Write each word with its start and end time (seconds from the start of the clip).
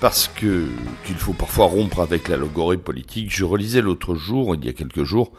Parce 0.00 0.28
que 0.28 0.66
qu'il 1.04 1.16
faut 1.16 1.32
parfois 1.32 1.66
rompre 1.66 2.00
avec 2.00 2.28
la 2.28 2.36
logorée 2.36 2.76
politique, 2.76 3.34
je 3.34 3.44
relisais 3.44 3.80
l'autre 3.80 4.14
jour, 4.14 4.54
il 4.54 4.64
y 4.64 4.68
a 4.68 4.72
quelques 4.72 5.04
jours, 5.04 5.32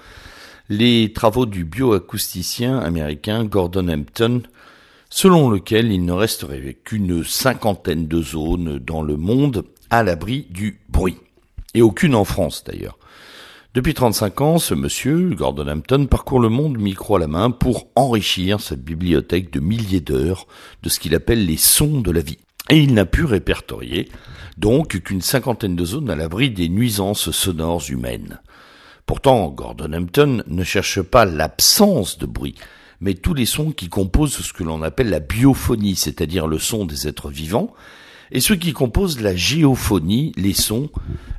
les 0.70 1.13
travaux 1.13 1.45
du 1.45 1.63
bioacousticien 1.63 2.77
américain 2.80 3.45
Gordon 3.45 3.88
Hampton, 3.88 4.44
selon 5.09 5.50
lequel 5.50 5.91
il 5.91 6.05
ne 6.05 6.12
resterait 6.12 6.77
qu'une 6.84 7.23
cinquantaine 7.23 8.08
de 8.08 8.22
zones 8.22 8.77
dans 8.80 9.02
le 9.02 9.17
monde 9.17 9.66
à 9.90 10.03
l'abri 10.03 10.45
du 10.50 10.81
bruit. 10.89 11.17
Et 11.73 11.81
aucune 11.81 12.16
en 12.16 12.26
France 12.26 12.64
d'ailleurs. 12.66 12.98
Depuis 13.76 13.94
35 13.94 14.41
ans, 14.41 14.58
ce 14.58 14.73
monsieur, 14.73 15.30
Gordon 15.36 15.67
Hampton, 15.67 16.08
parcourt 16.08 16.39
le 16.39 16.50
monde 16.50 16.80
micro 16.80 17.16
à 17.16 17.20
la 17.20 17.28
main 17.28 17.52
pour 17.52 17.88
enrichir 17.95 18.59
sa 18.59 18.76
bibliothèque 18.76 19.53
de 19.53 19.59
milliers 19.59 20.02
d'heures 20.02 20.48
de 20.81 20.89
ce 20.89 21.00
qu'il 21.00 21.14
appelle 21.14 21.45
les 21.45 21.58
sons 21.58 22.02
de 22.02 22.12
la 22.12 22.22
vie. 22.22 22.39
Et 22.70 22.78
il 22.78 22.94
n'a 22.94 23.05
pu 23.05 23.26
répertorier 23.26 24.09
donc 24.58 25.02
qu'une 25.02 25.22
cinquantaine 25.22 25.75
de 25.75 25.86
zones 25.86 26.09
à 26.09 26.16
l'abri 26.16 26.52
des 26.52 26.70
nuisances 26.70 27.31
sonores 27.31 27.89
humaines. 27.89 28.39
Pourtant, 29.06 29.48
Gordon 29.50 29.94
Hampton 29.94 30.44
ne 30.45 30.64
cherche 30.64 31.02
pas 31.02 31.26
l'absence 31.26 32.20
de 32.20 32.26
bruit, 32.26 32.56
mais 33.02 33.16
tous 33.16 33.34
les 33.34 33.45
sons 33.45 33.72
qui 33.72 33.89
composent 33.89 34.38
ce 34.38 34.53
que 34.53 34.64
l'on 34.64 34.84
appelle 34.84 35.09
la 35.09 35.22
biophonie, 35.22 35.95
c'est-à-dire 35.95 36.45
le 36.45 36.59
son 36.59 36.86
des 36.86 37.08
êtres 37.08 37.30
vivants, 37.30 37.73
et 38.31 38.42
ceux 38.42 38.56
qui 38.56 38.73
composent 38.73 39.22
la 39.22 39.36
géophonie, 39.36 40.33
les 40.38 40.54
sons 40.54 40.89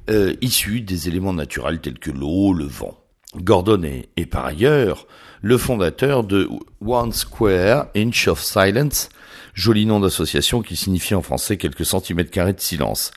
euh, 0.09 0.35
issus 0.41 0.81
des 0.81 1.07
éléments 1.07 1.33
naturels 1.33 1.81
tels 1.81 1.99
que 1.99 2.11
l'eau, 2.11 2.53
le 2.53 2.65
vent. 2.65 2.99
Gordon 3.37 3.85
est, 3.85 4.09
est, 4.17 4.27
par 4.27 4.47
ailleurs 4.47 5.07
le 5.43 5.57
fondateur 5.57 6.25
de 6.25 6.49
One 6.85 7.13
Square 7.13 7.87
Inch 7.95 8.27
of 8.27 8.43
Silence, 8.43 9.09
joli 9.61 9.85
nom 9.85 10.01
d'association 10.01 10.63
qui 10.63 10.75
signifie 10.75 11.15
en 11.15 11.23
français 11.23 11.59
quelques 11.59 11.85
centimètres 11.85 12.31
carrés 12.31 12.55
de 12.55 12.61
silence. 12.61 13.13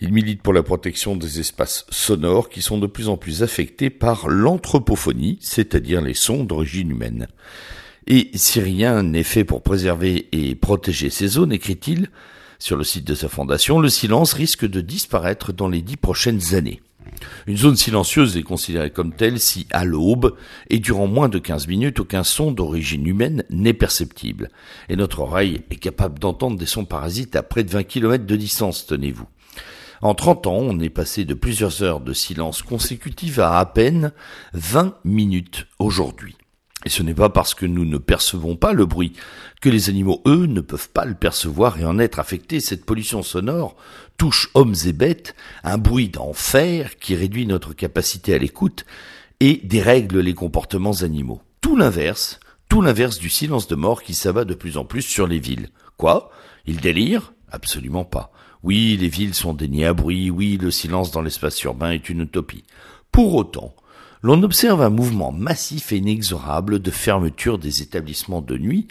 Il 0.00 0.12
milite 0.12 0.42
pour 0.42 0.52
la 0.52 0.64
protection 0.64 1.16
des 1.16 1.38
espaces 1.40 1.86
sonores 1.90 2.48
qui 2.48 2.60
sont 2.60 2.78
de 2.78 2.88
plus 2.88 3.08
en 3.08 3.16
plus 3.16 3.42
affectés 3.42 3.88
par 3.88 4.28
l'anthropophonie, 4.28 5.38
c'est-à-dire 5.40 6.02
les 6.02 6.12
sons 6.12 6.44
d'origine 6.44 6.90
humaine. 6.90 7.28
Et 8.08 8.30
si 8.34 8.60
rien 8.60 9.02
n'est 9.02 9.22
fait 9.22 9.44
pour 9.44 9.62
préserver 9.62 10.28
et 10.32 10.54
protéger 10.54 11.08
ces 11.08 11.28
zones, 11.28 11.52
écrit-il 11.52 12.10
sur 12.58 12.76
le 12.76 12.84
site 12.84 13.06
de 13.06 13.14
sa 13.14 13.28
fondation, 13.28 13.78
le 13.78 13.88
silence 13.88 14.32
risque 14.32 14.66
de 14.66 14.80
disparaître 14.80 15.52
dans 15.52 15.68
les 15.68 15.82
dix 15.82 15.96
prochaines 15.96 16.54
années. 16.54 16.80
Une 17.46 17.56
zone 17.56 17.76
silencieuse 17.76 18.36
est 18.36 18.42
considérée 18.42 18.90
comme 18.90 19.14
telle 19.14 19.40
si, 19.40 19.66
à 19.70 19.84
l'aube, 19.84 20.36
et 20.70 20.78
durant 20.78 21.06
moins 21.06 21.28
de 21.28 21.38
15 21.38 21.68
minutes, 21.68 22.00
aucun 22.00 22.24
son 22.24 22.52
d'origine 22.52 23.06
humaine 23.06 23.44
n'est 23.50 23.72
perceptible. 23.72 24.50
Et 24.88 24.96
notre 24.96 25.20
oreille 25.20 25.62
est 25.70 25.76
capable 25.76 26.18
d'entendre 26.18 26.58
des 26.58 26.66
sons 26.66 26.84
parasites 26.84 27.36
à 27.36 27.42
près 27.42 27.64
de 27.64 27.70
20 27.70 27.84
km 27.84 28.26
de 28.26 28.36
distance, 28.36 28.86
tenez-vous. 28.86 29.26
En 30.02 30.14
30 30.14 30.46
ans, 30.46 30.58
on 30.58 30.78
est 30.80 30.90
passé 30.90 31.24
de 31.24 31.34
plusieurs 31.34 31.82
heures 31.82 32.00
de 32.00 32.12
silence 32.12 32.62
consécutive 32.62 33.40
à 33.40 33.58
à 33.58 33.66
peine 33.66 34.12
20 34.52 34.94
minutes 35.04 35.66
aujourd'hui. 35.78 36.36
Et 36.86 36.88
ce 36.88 37.02
n'est 37.02 37.14
pas 37.14 37.30
parce 37.30 37.54
que 37.54 37.66
nous 37.66 37.84
ne 37.84 37.98
percevons 37.98 38.54
pas 38.54 38.72
le 38.72 38.86
bruit 38.86 39.12
que 39.60 39.68
les 39.68 39.88
animaux, 39.88 40.22
eux, 40.24 40.46
ne 40.46 40.60
peuvent 40.60 40.88
pas 40.88 41.04
le 41.04 41.16
percevoir 41.16 41.80
et 41.80 41.84
en 41.84 41.98
être 41.98 42.20
affectés. 42.20 42.60
Cette 42.60 42.86
pollution 42.86 43.24
sonore 43.24 43.74
touche 44.18 44.50
hommes 44.54 44.76
et 44.86 44.92
bêtes, 44.92 45.34
un 45.64 45.78
bruit 45.78 46.08
d'enfer 46.10 46.96
qui 47.00 47.16
réduit 47.16 47.44
notre 47.44 47.72
capacité 47.72 48.34
à 48.34 48.38
l'écoute 48.38 48.86
et 49.40 49.60
dérègle 49.64 50.20
les 50.20 50.32
comportements 50.32 51.02
animaux. 51.02 51.42
Tout 51.60 51.74
l'inverse, 51.74 52.38
tout 52.68 52.82
l'inverse 52.82 53.18
du 53.18 53.30
silence 53.30 53.66
de 53.66 53.74
mort 53.74 54.04
qui 54.04 54.14
s'abat 54.14 54.44
de 54.44 54.54
plus 54.54 54.76
en 54.76 54.84
plus 54.84 55.02
sur 55.02 55.26
les 55.26 55.40
villes. 55.40 55.70
Quoi? 55.96 56.30
Ils 56.66 56.80
délirent? 56.80 57.32
Absolument 57.50 58.04
pas. 58.04 58.30
Oui, 58.62 58.96
les 58.96 59.08
villes 59.08 59.34
sont 59.34 59.54
déniées 59.54 59.86
à 59.86 59.92
bruit, 59.92 60.30
oui, 60.30 60.56
le 60.56 60.70
silence 60.70 61.10
dans 61.10 61.22
l'espace 61.22 61.60
urbain 61.64 61.90
est 61.90 62.08
une 62.08 62.20
utopie. 62.20 62.62
Pour 63.10 63.34
autant, 63.34 63.74
l'on 64.22 64.42
observe 64.42 64.82
un 64.82 64.90
mouvement 64.90 65.32
massif 65.32 65.92
et 65.92 65.96
inexorable 65.96 66.80
de 66.80 66.90
fermeture 66.90 67.58
des 67.58 67.82
établissements 67.82 68.42
de 68.42 68.56
nuit, 68.56 68.88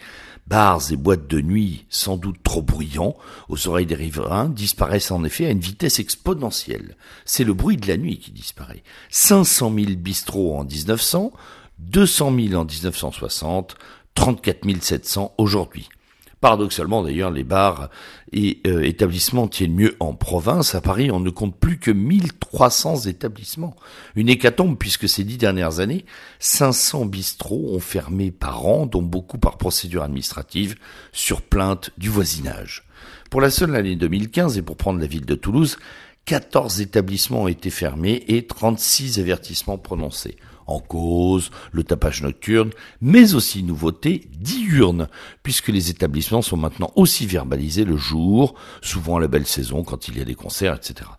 bars 0.47 0.91
et 0.91 0.95
boîtes 0.95 1.27
de 1.27 1.41
nuit 1.41 1.85
sans 1.89 2.17
doute 2.17 2.41
trop 2.43 2.61
bruyants 2.61 3.15
aux 3.49 3.67
oreilles 3.67 3.85
des 3.85 3.95
riverains 3.95 4.49
disparaissent 4.49 5.11
en 5.11 5.23
effet 5.23 5.47
à 5.47 5.51
une 5.51 5.59
vitesse 5.59 5.99
exponentielle. 5.99 6.95
C'est 7.25 7.43
le 7.43 7.53
bruit 7.53 7.77
de 7.77 7.87
la 7.87 7.97
nuit 7.97 8.19
qui 8.19 8.31
disparaît. 8.31 8.83
500 9.09 9.73
000 9.75 9.91
bistrots 9.97 10.57
en 10.57 10.63
1900, 10.63 11.31
200 11.79 12.35
000 12.49 12.53
en 12.61 12.65
1960, 12.65 13.75
34 14.13 14.81
700 14.81 15.33
aujourd'hui. 15.37 15.89
Paradoxalement 16.45 17.01
d'ailleurs, 17.01 17.31
les 17.31 17.43
bars 17.43 17.89
et 18.31 18.61
euh, 18.67 18.83
établissements 18.83 19.47
tiennent 19.47 19.73
mieux 19.73 19.95
en 19.99 20.13
province. 20.13 20.75
À 20.75 20.81
Paris, 20.81 21.09
on 21.09 21.19
ne 21.19 21.31
compte 21.31 21.59
plus 21.59 21.79
que 21.79 21.89
1300 21.89 23.07
établissements. 23.07 23.75
Une 24.15 24.29
hécatombe 24.29 24.77
puisque 24.77 25.09
ces 25.09 25.23
dix 25.23 25.39
dernières 25.39 25.79
années, 25.79 26.05
500 26.37 27.07
bistrots 27.07 27.71
ont 27.73 27.79
fermé 27.79 28.29
par 28.29 28.67
an, 28.67 28.85
dont 28.85 29.01
beaucoup 29.01 29.39
par 29.39 29.57
procédure 29.57 30.03
administrative, 30.03 30.75
sur 31.11 31.41
plainte 31.41 31.89
du 31.97 32.09
voisinage. 32.09 32.83
Pour 33.31 33.41
la 33.41 33.49
seule 33.49 33.75
année 33.75 33.95
2015, 33.95 34.59
et 34.59 34.61
pour 34.61 34.77
prendre 34.77 34.99
la 34.99 35.07
ville 35.07 35.25
de 35.25 35.33
Toulouse, 35.33 35.79
14 36.25 36.79
établissements 36.79 37.41
ont 37.41 37.47
été 37.47 37.71
fermés 37.71 38.23
et 38.27 38.45
36 38.45 39.19
avertissements 39.19 39.79
prononcés 39.79 40.37
en 40.67 40.79
cause 40.79 41.51
le 41.71 41.83
tapage 41.83 42.21
nocturne, 42.21 42.71
mais 43.01 43.33
aussi 43.33 43.63
nouveauté 43.63 44.27
diurne, 44.39 45.07
puisque 45.43 45.69
les 45.69 45.89
établissements 45.89 46.41
sont 46.41 46.57
maintenant 46.57 46.91
aussi 46.95 47.25
verbalisés 47.25 47.85
le 47.85 47.97
jour, 47.97 48.55
souvent 48.81 49.17
à 49.17 49.19
la 49.19 49.27
belle 49.27 49.47
saison 49.47 49.83
quand 49.83 50.07
il 50.07 50.17
y 50.17 50.21
a 50.21 50.25
des 50.25 50.35
concerts, 50.35 50.75
etc. 50.75 51.09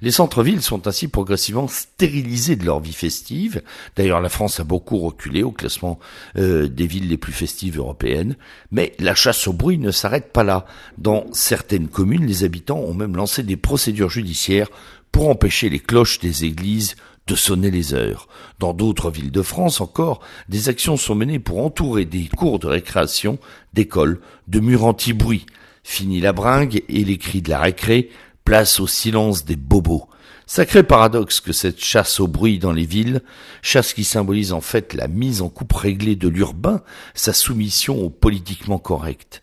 Les 0.00 0.10
centres-villes 0.10 0.62
sont 0.62 0.86
ainsi 0.86 1.08
progressivement 1.08 1.68
stérilisés 1.68 2.56
de 2.56 2.64
leur 2.64 2.80
vie 2.80 2.92
festive. 2.92 3.62
D'ailleurs, 3.96 4.20
la 4.20 4.28
France 4.28 4.60
a 4.60 4.64
beaucoup 4.64 4.98
reculé 4.98 5.42
au 5.42 5.52
classement 5.52 5.98
euh, 6.38 6.68
des 6.68 6.86
villes 6.86 7.08
les 7.08 7.16
plus 7.16 7.32
festives 7.32 7.78
européennes. 7.78 8.36
Mais 8.70 8.94
la 8.98 9.14
chasse 9.14 9.46
au 9.46 9.52
bruit 9.52 9.78
ne 9.78 9.90
s'arrête 9.90 10.32
pas 10.32 10.44
là. 10.44 10.66
Dans 10.98 11.26
certaines 11.32 11.88
communes, 11.88 12.26
les 12.26 12.44
habitants 12.44 12.78
ont 12.78 12.94
même 12.94 13.16
lancé 13.16 13.42
des 13.42 13.56
procédures 13.56 14.10
judiciaires 14.10 14.68
pour 15.12 15.28
empêcher 15.28 15.68
les 15.70 15.80
cloches 15.80 16.20
des 16.20 16.44
églises 16.44 16.96
de 17.26 17.34
sonner 17.34 17.70
les 17.70 17.94
heures. 17.94 18.28
Dans 18.58 18.72
d'autres 18.72 19.10
villes 19.10 19.30
de 19.30 19.42
France 19.42 19.80
encore, 19.80 20.20
des 20.48 20.68
actions 20.68 20.96
sont 20.96 21.14
menées 21.14 21.38
pour 21.38 21.64
entourer 21.64 22.04
des 22.04 22.28
cours 22.28 22.58
de 22.58 22.66
récréation, 22.66 23.38
d'écoles, 23.74 24.20
de 24.48 24.60
murs 24.60 24.84
anti-bruit. 24.84 25.46
Fini 25.82 26.20
la 26.20 26.32
bringue 26.32 26.82
et 26.88 27.04
les 27.04 27.18
cris 27.18 27.42
de 27.42 27.50
la 27.50 27.60
récré, 27.60 28.10
place 28.44 28.80
au 28.80 28.86
silence 28.86 29.44
des 29.44 29.56
bobos. 29.56 30.08
Sacré 30.48 30.84
paradoxe 30.84 31.40
que 31.40 31.52
cette 31.52 31.82
chasse 31.82 32.20
au 32.20 32.28
bruit 32.28 32.60
dans 32.60 32.70
les 32.70 32.86
villes, 32.86 33.22
chasse 33.62 33.92
qui 33.92 34.04
symbolise 34.04 34.52
en 34.52 34.60
fait 34.60 34.94
la 34.94 35.08
mise 35.08 35.42
en 35.42 35.48
coupe 35.48 35.72
réglée 35.72 36.14
de 36.14 36.28
l'urbain, 36.28 36.82
sa 37.14 37.32
soumission 37.32 38.00
au 38.00 38.10
politiquement 38.10 38.78
correct. 38.78 39.42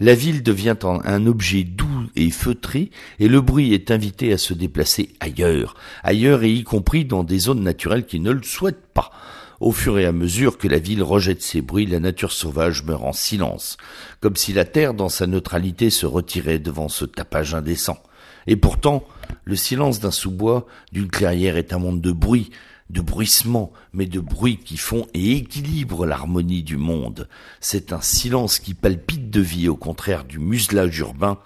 La 0.00 0.14
ville 0.14 0.44
devient 0.44 0.76
un 0.82 1.26
objet 1.26 1.64
doux 1.64 2.06
et 2.14 2.30
feutré 2.30 2.90
et 3.18 3.26
le 3.26 3.40
bruit 3.40 3.74
est 3.74 3.90
invité 3.90 4.32
à 4.32 4.38
se 4.38 4.54
déplacer 4.54 5.10
ailleurs, 5.18 5.74
ailleurs 6.04 6.44
et 6.44 6.52
y 6.52 6.62
compris 6.62 7.04
dans 7.04 7.24
des 7.24 7.40
zones 7.40 7.64
naturelles 7.64 8.06
qui 8.06 8.20
ne 8.20 8.30
le 8.30 8.44
souhaitent 8.44 8.86
pas. 8.94 9.10
Au 9.58 9.72
fur 9.72 9.98
et 9.98 10.06
à 10.06 10.12
mesure 10.12 10.56
que 10.56 10.68
la 10.68 10.78
ville 10.78 11.02
rejette 11.02 11.42
ses 11.42 11.62
bruits, 11.62 11.86
la 11.86 11.98
nature 11.98 12.30
sauvage 12.30 12.84
meurt 12.84 13.02
en 13.02 13.12
silence, 13.12 13.76
comme 14.20 14.36
si 14.36 14.52
la 14.52 14.64
terre 14.64 14.94
dans 14.94 15.08
sa 15.08 15.26
neutralité 15.26 15.90
se 15.90 16.06
retirait 16.06 16.60
devant 16.60 16.88
ce 16.88 17.04
tapage 17.04 17.56
indécent. 17.56 17.98
Et 18.46 18.54
pourtant, 18.54 19.04
le 19.44 19.56
silence 19.56 19.98
d'un 19.98 20.12
sous-bois, 20.12 20.68
d'une 20.92 21.08
clairière 21.08 21.56
est 21.56 21.72
un 21.72 21.78
monde 21.78 22.00
de 22.00 22.12
bruit, 22.12 22.50
de 22.90 23.00
bruissements, 23.00 23.72
mais 23.92 24.06
de 24.06 24.20
bruits 24.20 24.58
qui 24.58 24.76
font 24.76 25.06
et 25.12 25.32
équilibrent 25.32 26.06
l'harmonie 26.06 26.62
du 26.62 26.76
monde. 26.76 27.28
C'est 27.60 27.92
un 27.92 28.00
silence 28.00 28.60
qui 28.60 28.74
palpite 28.74 29.17
de 29.30 29.40
vie, 29.40 29.68
au 29.68 29.76
contraire 29.76 30.24
du 30.24 30.38
muselage 30.38 30.98
urbain, 30.98 31.38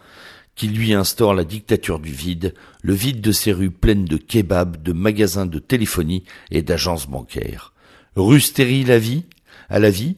qui 0.54 0.68
lui 0.68 0.92
instaure 0.92 1.34
la 1.34 1.44
dictature 1.44 1.98
du 1.98 2.12
vide, 2.12 2.54
le 2.82 2.94
vide 2.94 3.20
de 3.20 3.32
ces 3.32 3.52
rues 3.52 3.70
pleines 3.70 4.04
de 4.04 4.16
kebabs, 4.16 4.82
de 4.82 4.92
magasins 4.92 5.46
de 5.46 5.58
téléphonie 5.58 6.24
et 6.50 6.62
d'agences 6.62 7.08
bancaires. 7.08 7.72
Rue 8.16 8.40
stérile 8.40 8.92
à 8.92 8.98
vie, 8.98 9.24
à 9.70 9.78
la 9.78 9.90
vie, 9.90 10.16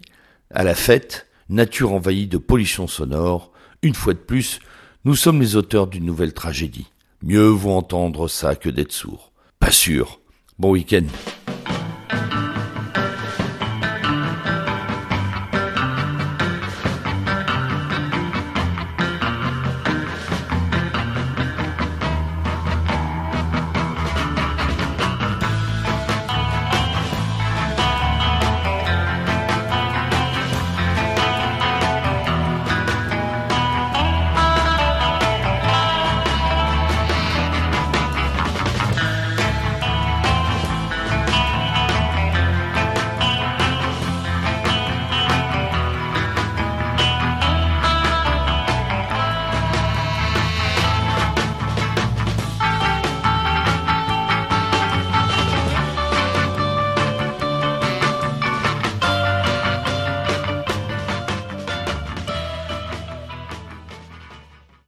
à 0.50 0.64
la 0.64 0.75
fête, 0.75 1.28
nature 1.49 1.93
envahie 1.93 2.26
de 2.26 2.38
pollution 2.38 2.87
sonore, 2.87 3.52
une 3.82 3.94
fois 3.94 4.14
de 4.14 4.19
plus, 4.19 4.61
Nous 5.06 5.16
sommes 5.16 5.43
les 5.43 5.55
auteurs 5.55 5.87
d'une 5.87 6.06
nouvelle 6.06 6.32
tragédie. 6.32 6.87
Mieux 7.22 7.49
vaut 7.49 7.72
entendre 7.72 8.26
ça 8.26 8.56
que 8.56 8.70
d'être 8.70 8.93
sourd. 8.93 9.32
Pas 9.58 9.70
sûr. 9.70 10.19
Bon 10.58 10.70
week-end. 10.70 11.05